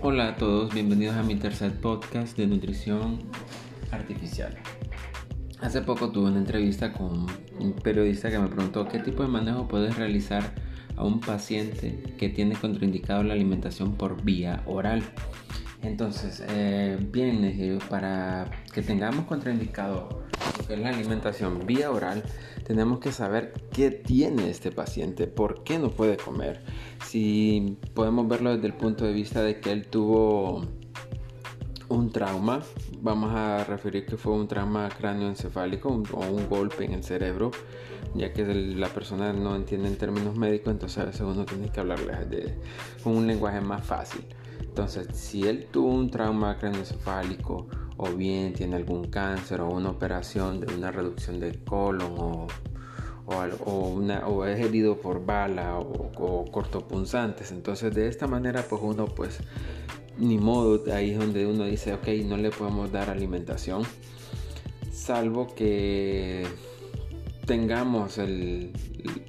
[0.00, 3.18] Hola a todos, bienvenidos a mi tercer podcast de nutrición
[3.90, 4.56] artificial.
[5.60, 7.26] Hace poco tuve una entrevista con
[7.58, 10.54] un periodista que me preguntó qué tipo de manejo puedes realizar
[10.96, 15.02] a un paciente que tiene contraindicado la alimentación por vía oral.
[15.82, 20.22] Entonces, eh, bien, para que tengamos contraindicado
[20.68, 22.22] que es la alimentación vía oral,
[22.64, 26.60] tenemos que saber qué tiene este paciente, por qué no puede comer.
[27.04, 30.62] Si podemos verlo desde el punto de vista de que él tuvo
[31.88, 32.62] un trauma,
[33.00, 37.50] vamos a referir que fue un trauma cráneoencefálico o un golpe en el cerebro,
[38.14, 41.80] ya que la persona no entiende en términos médicos, entonces a veces uno tiene que
[41.80, 42.58] hablarle
[43.02, 44.22] con un lenguaje más fácil.
[44.78, 50.60] Entonces, si él tuvo un trauma cráneoencefálico o bien tiene algún cáncer o una operación
[50.60, 52.46] de una reducción del colon o,
[53.26, 57.50] o, es herido por bala o, o, cortopunzantes.
[57.50, 59.40] Entonces de esta manera pues uno pues
[60.16, 63.82] ni modo, ahí es donde uno dice ok no le podemos dar alimentación
[64.92, 66.46] salvo que
[67.46, 68.72] tengamos el,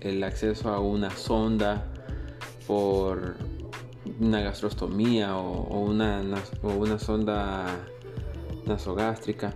[0.01, 1.91] el acceso a una sonda
[2.67, 3.48] por
[4.19, 6.21] una gastrostomía o, una,
[6.61, 7.65] o una sonda
[8.65, 9.53] nasogástrica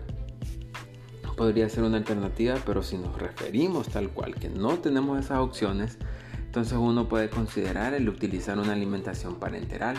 [1.36, 5.98] podría ser una alternativa, pero si nos referimos tal cual que no tenemos esas opciones,
[6.38, 9.98] entonces uno puede considerar el utilizar una alimentación parenteral.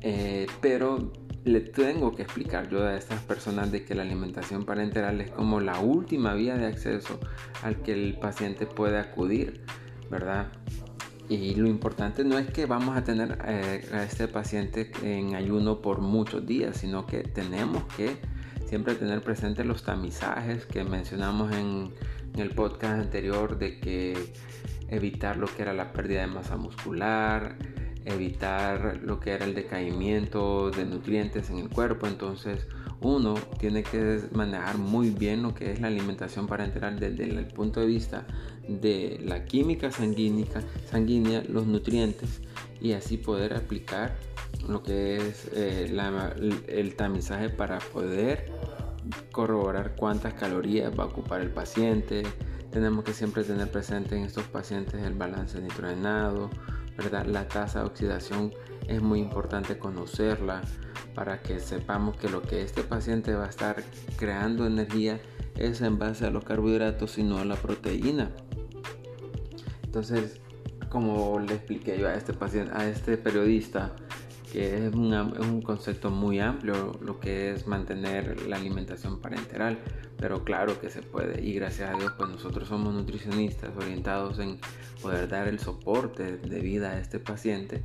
[0.00, 1.12] Eh, pero
[1.44, 5.60] le tengo que explicar yo a estas personas de que la alimentación parenteral es como
[5.60, 7.18] la última vía de acceso
[7.62, 9.62] al que el paciente puede acudir,
[10.10, 10.52] ¿verdad?
[11.28, 15.80] Y lo importante no es que vamos a tener eh, a este paciente en ayuno
[15.80, 18.16] por muchos días, sino que tenemos que
[18.66, 21.92] siempre tener presente los tamizajes que mencionamos en,
[22.36, 24.32] el podcast anterior de que
[24.88, 27.56] evitar lo que era la pérdida de masa muscular,
[28.04, 32.06] evitar lo que era el decaimiento de nutrientes en el cuerpo.
[32.06, 32.66] Entonces
[33.00, 37.80] uno tiene que manejar muy bien lo que es la alimentación parenteral desde el punto
[37.80, 38.26] de vista
[38.68, 40.46] de la química sanguínea,
[40.90, 42.40] sanguínea los nutrientes
[42.80, 44.16] y así poder aplicar
[44.68, 45.94] lo que es eh,
[46.68, 48.50] el tamizaje para poder
[49.32, 52.22] corroborar cuántas calorías va a ocupar el paciente.
[52.70, 56.50] Tenemos que siempre tener presente en estos pacientes el balance nitrogenado,
[56.96, 57.26] ¿verdad?
[57.26, 58.52] La tasa de oxidación
[58.88, 60.62] es muy importante conocerla
[61.14, 63.82] para que sepamos que lo que este paciente va a estar
[64.16, 65.20] creando energía
[65.56, 68.30] es en base a los carbohidratos y no a la proteína.
[69.84, 70.40] Entonces,
[70.88, 73.94] como le expliqué yo a este paciente, a este periodista,
[74.52, 79.78] que es, un concepto muy amplio lo que es mantener la alimentación parenteral,
[80.18, 84.58] pero claro que se puede y gracias a Dios pues nosotros somos nutricionistas orientados en
[85.02, 87.82] poder dar el soporte de vida a este paciente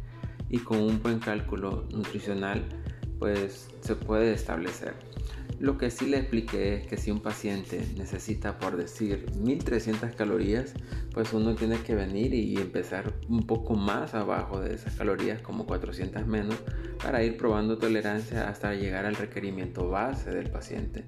[0.49, 2.63] y con un buen cálculo nutricional
[3.19, 4.93] pues se puede establecer.
[5.59, 10.73] Lo que sí le expliqué es que si un paciente necesita, por decir, 1300 calorías,
[11.13, 15.65] pues uno tiene que venir y empezar un poco más abajo de esas calorías, como
[15.65, 16.55] 400 menos,
[17.03, 21.03] para ir probando tolerancia hasta llegar al requerimiento base del paciente.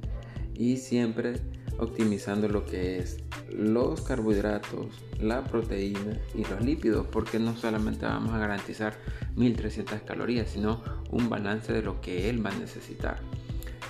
[0.61, 1.41] Y siempre
[1.79, 3.17] optimizando lo que es
[3.49, 8.93] los carbohidratos, la proteína y los lípidos, porque no solamente vamos a garantizar
[9.37, 10.79] 1300 calorías, sino
[11.09, 13.19] un balance de lo que él va a necesitar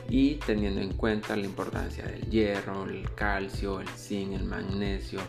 [0.07, 5.19] y teniendo en cuenta la importancia del hierro, el calcio, el zinc, el magnesio,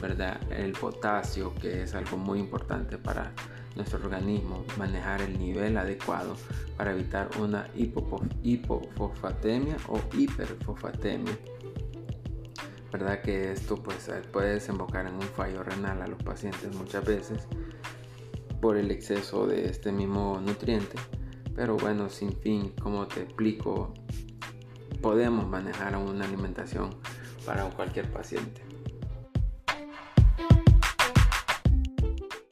[0.00, 0.40] ¿verdad?
[0.50, 3.32] el potasio, que es algo muy importante para
[3.76, 6.36] nuestro organismo, manejar el nivel adecuado
[6.76, 11.38] para evitar una hipofosfatemia o hiperfosfatemia.
[12.90, 17.46] ¿Verdad que esto pues, puede desembocar en un fallo renal a los pacientes muchas veces
[18.60, 20.96] por el exceso de este mismo nutriente?
[21.54, 23.92] Pero bueno, sin fin, como te explico,
[25.00, 26.90] podemos manejar una alimentación
[27.44, 28.65] para cualquier paciente.